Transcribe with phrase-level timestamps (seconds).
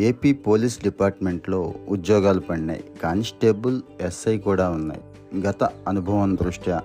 [0.00, 2.84] AP police డిపార్ట్మెంట్లో ఉద్యోగాలు పడినాయి.
[3.02, 5.00] కానిస్టేబుల్ ఎస్ఐ కూడా ఉన్నాయి.
[5.48, 6.82] గత అనుభవం దృష్ట్యా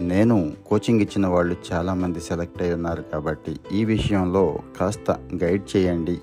[0.00, 5.10] నేను కోచింగ్ ఇచ్చిన వాళ్ళు చాలామంది సెలెక్ట్ అయి ఉన్నారు కాబట్టి ఈ విషయంలో కాస్త
[5.44, 6.18] గైడ్ చేయండి.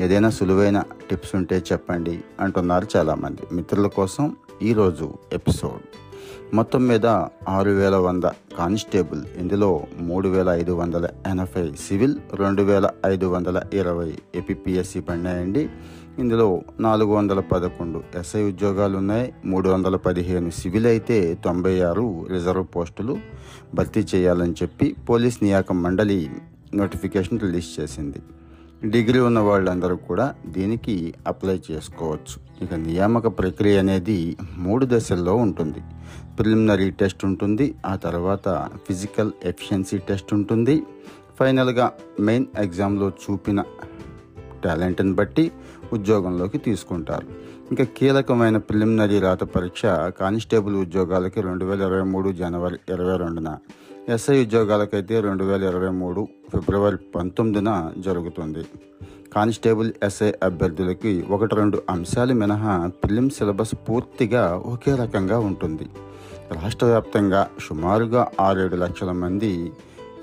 [0.00, 3.40] ఏదైనా సులువైన టిప్స్ ఉంటే చెప్పండి అంటున్నారు చాలామంది.
[3.52, 6.07] మిత్రుల కోసం ఈరోజు ఎపిసోడ్.
[6.54, 7.06] మొత్తం మీద
[7.48, 8.22] ఆరు వేల వంద
[8.58, 9.22] కానిస్టేబుల్.
[9.38, 15.68] ఇందులో మూడు వేల ఐదు వందల ఎనభై సివిల్ రెండు వేల ఐదు వందల ఇరవై ఏపీఎస్సి పడినాయండి.
[16.18, 22.66] ఇందులో నాలుగు వందల పదకొండు ఎస్ఐ ఉద్యోగాలు ఉన్నాయి మూడు వందల పదిహేను సివిల్ అయితే తొంభై ఆరు రిజర్వ్
[22.76, 23.16] పోస్టులు
[23.74, 26.30] భర్తీ చేయాలని చెప్పి పోలీస్ నియామక మండలి
[26.74, 28.20] నోటిఫికేషన్ రిలీజ్ చేసింది.
[28.84, 32.64] డిగ్రీ ఉన్న వాళ్ళందరూ కూడా దీనికి అప్లై చేసుకోవచ్చు.
[32.64, 35.80] ఇక నియామక ప్రక్రియ అనేది మూడు దశల్లో ఉంటుంది.
[36.38, 40.82] ప్రిలిమినరీ టెస్ట్ ఉంటుంది ఆ తర్వాత ఫిజికల్ ఎఫిషియన్సీ టెస్ట్ ఉంటుంది.
[41.38, 43.64] ఫైనల్గా మెయిన్ ఎగ్జామ్లో చూపిన
[44.64, 45.52] టాలెంట్ని బట్టి
[45.92, 47.26] ఉద్యోగంలోకి తీసుకుంటారు.
[47.70, 53.58] ఇంకా కీలకమైన ప్రిలిమినరీ రాత పరీక్ష కానిస్టేబుల్ ఉద్యోగాలకి రెండు వేల ఇరవై మూడు జనవరి ఇరవై రెండున
[54.12, 58.62] ఎస్ఐ ఉద్యోగాలకైతే రెండు వేల ఇరవై మూడు ఫిబ్రవరి పంతొమ్మిదిన జరుగుతుంది.
[59.34, 65.86] కానిస్టేబుల్ ఎస్ఐ అభ్యర్థులకి ఒకటి రెండు అంశాలు మినహా ఫిలిం సిలబస్ పూర్తిగా ఒకే రకంగా ఉంటుంది.
[66.52, 69.72] రాష్ట్ర వ్యాప్తంగా సుమారుగా ఆరేడు లక్షల మంది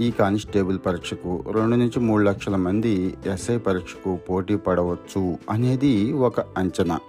[0.01, 6.99] ఈ కానిస్టేబుల్ పరీక్షకు రెండు నుంచి మూడు లక్షల మంది ఎస్ఐ పరీక్షకు పోటీ పడవచ్చు అనేది ఒక అంచనా.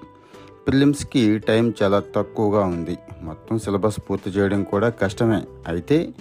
[0.67, 2.98] ప్రిలిమ్స్కి టైం చాలా తక్కువగా ఉంది.
[3.22, 5.42] మొత్తం సిలబస్ పూర్తి చేయడం కూడా కష్టమే.
[5.69, 6.14] అయితే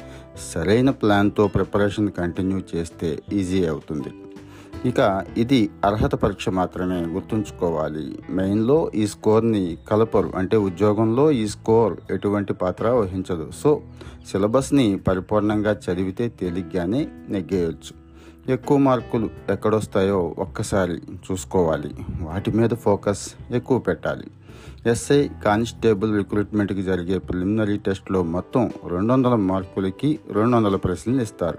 [0.53, 4.07] సరైన ప్లాన్తో ప్రిపరేషన్ కంటిన్యూ చేస్తే ఈజీ అవుతుంది.
[4.89, 8.19] ఇక ఇది అర్హత పరీక్ష మాత్రమే గుర్తుంచుకోవాలి.
[8.29, 10.31] మెయిన్లో ఈ స్కోర్ని కలపరు.
[10.35, 13.51] అంటే ఉద్యోగంలో ఈ స్కోర్ ఎటువంటి పాత్ర వహించదు.
[13.63, 13.81] సో
[14.31, 18.04] సిలబస్ని పరిపూర్ణంగా చదివితే తేలిగ్గానే నెగ్గేయచ్చు.
[18.49, 21.01] ఎక్కువ మార్కులు ఎక్కడొస్తాయో ఒక్కసారి
[21.31, 21.93] చూసుకోవాలి.
[22.21, 24.27] వాటి మీద ఫోకస్ ఎక్కువ పెట్టాలి.
[24.89, 31.57] ఎస్ఐ కానిస్టేబుల్ రిక్రూట్మెంట్కి జరిగే ప్రిలిమినరీ టెస్ట్లో మొత్తం రెండు వందల మార్కులకి రెండు వందల ప్రశ్నలు ఇస్తారు.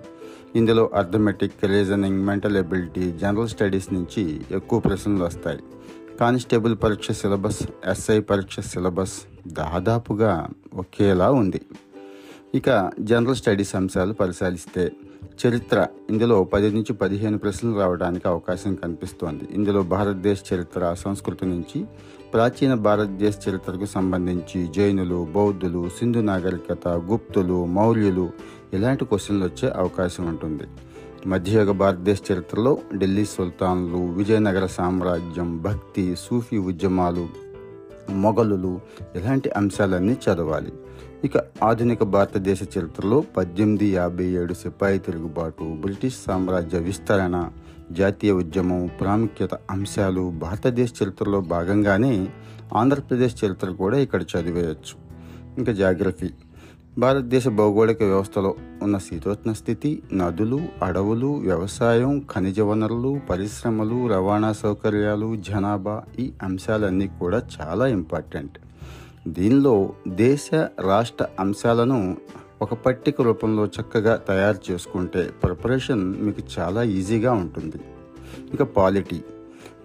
[0.57, 5.59] ఇందులో arithmetic reasoning mental ability general studies నుంచి ఎక్కువ ప్రశ్నలు వస్తాయి.
[6.21, 9.13] కానిస్టేబుల్ పరీక్ష సిలబస్ ఎస్ఐ పరీక్ష సిలబస్
[9.47, 11.61] దాదాపుగా ఒకేలా ఉంది.
[12.55, 14.93] ఇక జనరల్ స్టడీస్ అంశాలు పరిశీలిస్తే
[15.47, 19.45] చరిత్ర ఇందులో పది నుంచి పదిహేను ప్రశ్నలు రావడానికి అవకాశం కనిపిస్తోంది.
[19.51, 21.85] ఇందులో భారతదేశ చరిత్ర సంస్కృతి నుంచి
[22.35, 28.31] ప్రాచీన భారతదేశ చరిత్రకు సంబంధించి జైనులు బౌద్ధులు సింధు నాగరికత గుప్తులు మౌర్యులు
[28.73, 30.65] ఇలాంటి క్వశ్చన్లు వచ్చే అవకాశం ఉంటుంది.
[31.27, 37.29] మధ్యయుగ భారతదేశ చరిత్రలో ఢిల్లీ సుల్తాన్లు విజయనగర సామ్రాజ్యం భక్తి సూఫీ ఉద్యమాలు
[38.11, 38.81] మొఘలులు
[39.15, 40.73] ఇలాంటి అంశాలన్నీ చదవాలి.
[41.27, 47.51] ఇక ఆధునిక భారతదేశ చరిత్రలో పద్దెనిమిది యాభై ఏడు సిపాయి తిరుగుబాటు బ్రిటిష్ సామ్రాజ్య విస్తరణ
[47.93, 52.29] జాతీయ ఉద్యమం ప్రాముఖ్యత అంశాలు భారతదేశ చరిత్రలో భాగంగానే
[52.75, 54.95] ఆంధ్రప్రదేశ్ చరిత్ర కూడా ఇక్కడ చదివేయచ్చు.
[55.59, 56.31] ఇంకా జాగ్రఫీ.
[56.99, 66.03] భారతదేశ భౌగోళిక వ్యవస్థలో ఉన్న శీతోష్ణ స్థితి నదులు అడవులు వ్యవసాయం ఖనిజ వనరులు పరిశ్రమలు రవాణా సౌకర్యాలు జనాభా
[66.19, 68.59] ఈ అంశాలన్నీ కూడా చాలా ఇంపార్టెంట్.
[69.27, 70.51] దీనిలో దేశ
[70.81, 72.17] రాష్ట్ర అంశాలను
[72.63, 77.77] ఒక పట్టిక రూపంలో చక్కగా తయారు చేసుకుంటే ప్రిపరేషన్ మీకు చాలా ఈజీగా ఉంటుంది.
[78.55, 79.23] ఇక పాలిటీ.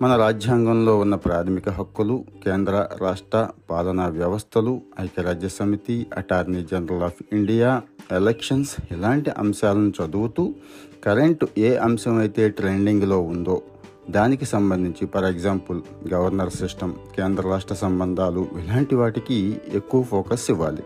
[0.01, 7.81] మన రాజ్యాంగంలో ఉన్న ప్రాథమిక హక్కులు కేంద్ర రాష్ట్ర పాలనా వ్యవస్థలు ఐక్యరాజ్య సమితి attorney general of India
[8.11, 10.53] elections ఇలాంటి అంశాలను చదువుతూ
[11.03, 13.61] కరెంటు ఏ అంశం అయితే ట్రెండింగ్లో ఉందో
[14.11, 15.81] దానికి సంబంధించి ఫర్ ఎగ్జాంపుల్
[16.13, 20.83] గవర్నర్ సిస్టమ్ కేంద్ర రాష్ట్ర సంబంధాలు ఇలాంటి వాటికి ఎక్కువ ఫోకస్ ఇవ్వాలి.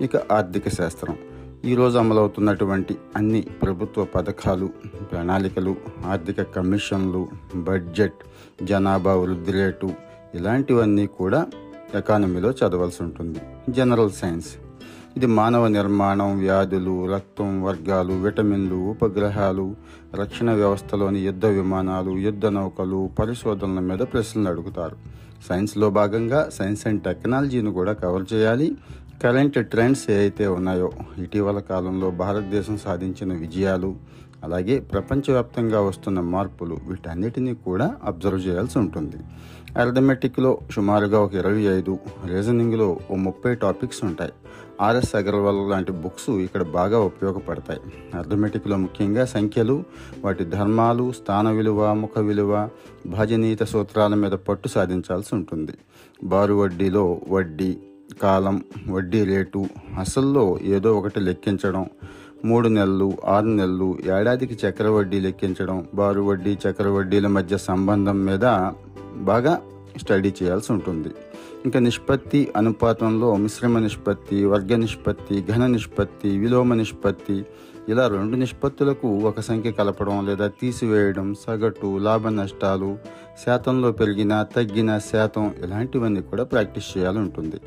[0.00, 1.16] ఇక ఆర్థిక శాస్త్రం.
[1.64, 4.70] ఈరోజు అమలవుతున్నటువంటి అన్ని ప్రభుత్వ పథకాలు
[5.12, 5.76] ప్రణాళికలు
[6.06, 8.20] ఆర్థిక కమిషన్లు బడ్జెట్
[8.62, 9.90] జనాభా వృద్ధి రేటు
[10.34, 11.46] ఇలాంటివన్నీ కూడా
[11.94, 13.38] ఎకానమీలో చదవాల్సి ఉంటుంది.
[13.68, 14.56] General science.
[15.18, 19.76] ఇది మానవ నిర్మాణం వ్యాధులు రక్తం వర్గాలు విటమిన్లు ఉపగ్రహాలు
[20.14, 24.96] రక్షణ వ్యవస్థలోని యుద్ధ విమానాలు యుద్ధ నౌకలు పరిశోధనల మీద ప్రశ్నలు అడుగుతారు.
[25.48, 28.72] సైన్స్లో భాగంగా సైన్స్ అండ్ టెక్నాలజీని కూడా కవర్ చేయాలి.
[29.22, 33.96] కరెంట్ ట్రెండ్స్ ఏవైతే ఉన్నాయో ఇటీవల కాలంలో భారతదేశం సాధించిన విజయాలు
[34.44, 39.18] అలాగే ప్రపంచవ్యాప్తంగా వస్తున్న మార్పులు వీటన్నిటినీ కూడా అబ్జర్వ్ చేయాల్సి ఉంటుంది.
[39.76, 44.32] అర్థమెటిక్లో సుమారుగా ఒక ఇరవై ఐదు రీజనింగ్లో ఓ ముప్పై టాపిక్స్ ఉంటాయి.
[44.80, 47.80] ఆర్ఎస్ అగర్వాల్ లాంటి బుక్స్ ఇక్కడ బాగా ఉపయోగపడతాయి.
[48.14, 49.84] అర్థమెటిక్లో ముఖ్యంగా సంఖ్యలు
[50.24, 52.68] వాటి ధర్మాలు స్థాన విలువ ముఖ విలువ
[53.06, 55.74] భాజనీత సూత్రాల మీద పట్టు సాధించాల్సి ఉంటుంది.
[56.24, 57.76] బారు వడ్డీలో వడ్డీ
[58.22, 59.66] కాలం వడ్డీ రేటు
[59.98, 61.86] అసల్లో ఏదో ఒకటి లెక్కించడం
[62.44, 68.72] మూడు నెలలు ఆరు నెలలు ఏడాదికి చక్ర వడ్డీ లెక్కించడం బారు వడ్డీ చక్ర వడ్డీల మధ్య సంబంధం మీద
[69.16, 69.60] బాగా
[69.96, 71.08] స్టడీ చేయాల్సి ఉంటుంది.
[71.64, 77.44] ఇంకా నిష్పత్తి అనుపాతంలో మిశ్రమ నిష్పత్తి వర్గ నిష్పత్తి ఘన నిష్పత్తి విలోమ నిష్పత్తి
[77.88, 82.90] ఇలా రెండు నిష్పత్తులకు ఒక సంఖ్య కలపడం లేదా తీసివేయడం సగటు లాభ నష్టాలు
[83.44, 87.60] శాతంలో పెరిగిన తగ్గిన శాతం ఇలాంటివన్నీ కూడా ప్రాక్టీస్ చేయాలి ఉంటుంది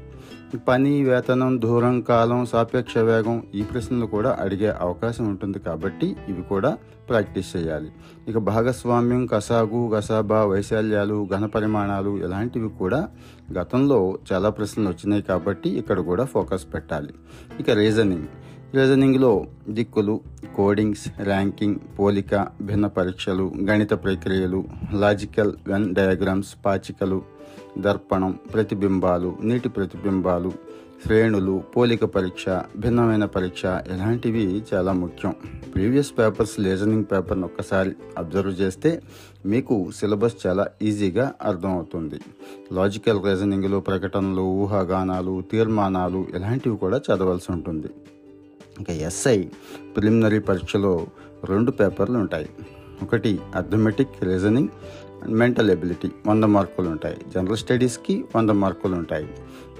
[0.67, 6.71] పని వేతనం దూరం కాలం సాపేక్ష వేగం ఈ ప్రశ్నలు కూడా అడిగే అవకాశం ఉంటుంది కాబట్టి ఇవి కూడా
[7.09, 7.89] ప్రాక్టీస్ చేయాలి.
[8.27, 13.01] ఇక భాగస్వామ్యం కసాగు కసాబా వైశాల్యాలు ఘన పరిమాణాలు ఇలాంటివి కూడా
[13.59, 13.99] గతంలో
[14.31, 17.13] చాలా ప్రశ్నలు వచ్చినాయి కాబట్టి ఇక్కడ కూడా ఫోకస్ పెట్టాలి.
[17.59, 18.29] ఇక రీజనింగ్.
[18.75, 20.19] రీజనింగ్లో దిక్కులు
[20.55, 24.63] కోడింగ్స్ ర్యాంకింగ్ పోలిక భిన్న పరీక్షలు గణిత ప్రక్రియలు
[24.93, 27.21] లాజికల్ వెన్ డయాగ్రామ్స్ పాచికలు
[27.77, 30.51] దర్పణం ప్రతిబింబాలు నీటి ప్రతిబింబాలు
[31.05, 32.45] శ్రేణులు పోలిక పరీక్ష
[32.77, 35.35] భిన్నమైన పరీక్ష ఇలాంటివి చాలా ముఖ్యం.
[35.75, 39.01] ప్రీవియస్ పేపర్స్ లీజనింగ్ పేపర్ను ఒక్కసారి అబ్జర్వ్ చేస్తే
[39.45, 42.19] మీకు సిలబస్ చాలా ఈజీగా అర్థమవుతుంది.
[42.71, 47.87] లాజికల్ రీజనింగ్లో ప్రకటనలు ఊహాగానాలు తీర్మానాలు ఇలాంటివి కూడా చదవాల్సి ఉంటుంది.
[48.81, 49.37] ఇంకా ఎస్ఐ
[49.95, 51.07] ప్రిలిమినరీ పరీక్షలో
[51.45, 52.49] రెండు పేపర్లు ఉంటాయి.
[53.03, 54.67] ఒకటి arithmetic reasoning
[55.23, 57.17] and mental ability వంద మార్కులు ఉంటాయి.
[57.35, 59.27] జనరల్ స్టడీస్కి వంద మార్కులు ఉంటాయి.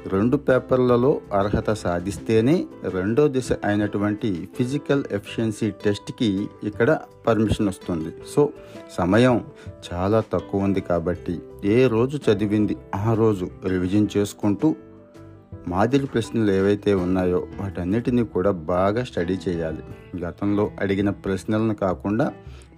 [0.07, 8.13] రెండు పేపర్లలో అర్హత సాధిస్తేనే రెండో దిశ అయినటువంటి ఫిజికల్ ఎఫిషియన్సీ టెస్ట్కి ఇక్కడ పర్మిషన్ వస్తుంది.
[8.36, 8.50] సో
[8.98, 9.45] సమయం
[9.94, 14.75] చాలా తక్కువ ఉంది కాబట్టి ఏ రోజు చదివింది ఆ రోజు రివిజన్ చేసుకుంటూ
[15.68, 19.84] మాదిరి ప్రశ్నలు ఏవైతే ఉన్నాయో వాటన్నిటినీ కూడా బాగా స్టడీ చేయాలి.
[20.24, 22.34] గతంలో అడిగిన ప్రశ్నలను కాకుండా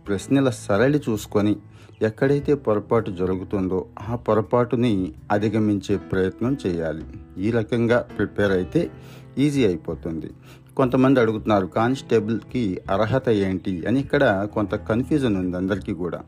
[0.07, 1.55] ప్రశ్నల సరళి చూసుకొని
[2.01, 7.03] ఎక్కడైతే పొరపాటు జరుగుతుందో ఆ పొరపాటుని అధిగమించే ప్రయత్నం చేయాలి.
[7.37, 8.91] ఈ రకంగా ప్రిపేర్ అయితే
[9.37, 10.31] ఈజీ అయిపోతుంది.
[10.77, 13.85] కొంతమంది అడుగుతున్నారు కానిస్టేబుల్కి అర్హత ఏంటి?
[13.85, 16.21] అని ఇక్కడ కొంత కన్ఫ్యూజన్ ఉంది అందరికీ కూడా.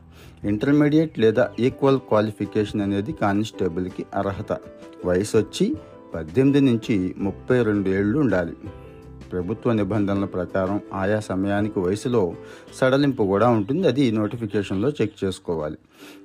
[0.44, 4.58] ఇంటర్మీడియట్ లేదా ఈక్వల్ క్వాలిఫికేషన్ అనేది కానిస్టేబుల్కి అర్హత.
[5.04, 5.76] వయసు వచ్చి
[6.16, 8.52] పద్దెనిమిది నుంచి ముప్పై రెండు ఏళ్ళు ఉండాలి.
[9.32, 12.34] ప్రభుత్వ నిబంధనల ప్రకారం ఆయా సమయానికి వయసులో
[12.74, 13.88] సడలింపు కూడా ఉంటుంది.
[13.88, 15.76] అది నోటిఫికేషన్లో చెక్ చేసుకోవాలి.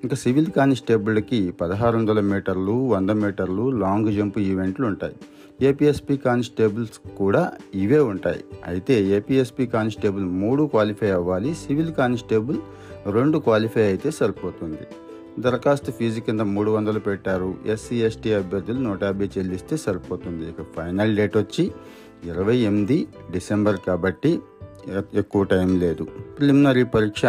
[0.03, 5.15] ఇంకా సివిల్ కానిస్టేబుల్కి పదహారు వందల మీటర్లు వంద మీటర్లు లాంగ్ జంప్ ఈవెంట్లు ఉంటాయి.
[5.61, 8.44] ఏపీఎస్పీ కానిస్టేబుల్స్ కూడా ఇవే ఉంటాయి.
[8.65, 12.57] అయితే ఏపీఎస్పీ కానిస్టేబుల్ మూడు క్వాలిఫై అవ్వాలి సివిల్ కానిస్టేబుల్
[13.11, 14.87] రెండు క్వాలిఫై అయితే సరిపోతుంది.
[15.39, 17.56] దరఖాస్తు ఫీజు కింద మూడు వందలు పెట్టారు.
[17.66, 20.50] ఎస్సీ ఎస్టీ అభ్యర్థులు నూట యాభై చెల్లిస్తే సరిపోతుంది.
[20.50, 21.72] ఇక ఫైనల్ డేట్ వచ్చి
[22.25, 24.39] ఇరవై ఎనిమిది డిసెంబర్ కాబట్టి
[25.13, 26.04] ఎక్కువ టైం లేదు.
[26.04, 27.22] ప్రిలిమినరీ పరీక్ష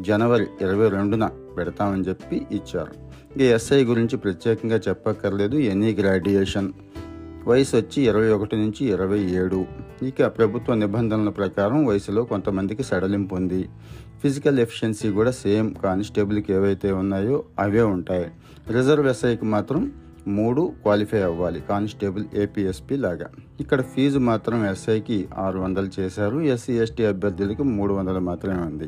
[0.00, 2.92] జనవరి ఇరవై రెండున పెడతామని చెప్పి ఇచ్చారు.
[3.34, 5.56] ఇక ఎస్ఐ గురించి ప్రత్యేకంగా చెప్పక్కర్లేదు.
[5.56, 6.72] ఎనీ గ్రాడ్యుయేషన్
[7.46, 9.64] వయసు వచ్చి ఇరవై ఒకటి నుంచి ఇరవై ఏడు.
[10.02, 13.68] ఇక ప్రభుత్వ నిబంధనల ప్రకారం వయసులో కొంతమందికి సడలింపు ఉంది.
[14.22, 18.26] ఫిజికల్ ఎఫిషియన్సీ కూడా సేమ్ కానిస్టేబుల్కి ఏవైతే ఉన్నాయో అవే ఉంటాయి.
[18.72, 19.92] రిజర్వ్ ఎస్ఐకి మాత్రం
[20.26, 23.30] మూడు క్వాలిఫై అవ్వాలి కానిస్టేబుల్ ఏపీఎస్పీ లాగా.
[23.60, 26.40] ఇక్కడ ఫీజు మాత్రం ఎస్ఐకి ఆరు వందలు చేశారు.
[26.40, 28.84] ఎస్సీ ఎస్టీ అభ్యర్థులకి మూడు వందలు మాత్రమే ఉంది.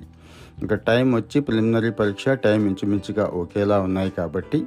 [0.62, 4.64] ఇంకా టైం వచ్చి ప్రిలిమినరీ పరీక్ష టైం ఇంచుమించుగా ఒకేలా ఉన్నాయి కాబట్టి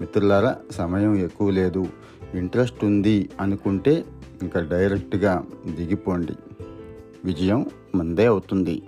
[0.00, 1.86] మిత్రులారా సమయం ఎక్కువ లేదు.
[2.34, 4.04] ఇంట్రెస్ట్ ఉంది అనుకుంటే
[4.42, 6.32] ఇంకా డైరెక్ట్గా దిగిపోండి.
[7.24, 8.82] విజయం మందే అవుతుంది.